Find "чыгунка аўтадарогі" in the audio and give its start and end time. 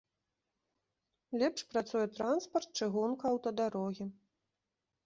2.79-4.05